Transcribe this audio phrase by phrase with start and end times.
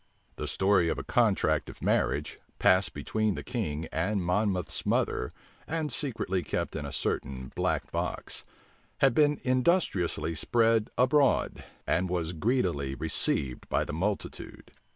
[0.37, 5.29] The story of a contract of marriage, passed between the king and Monmouth's mother,
[5.67, 8.43] and secretly kept in a certain black box,
[9.01, 14.71] had been industriously spread abroad, and was greedily received by the multitude.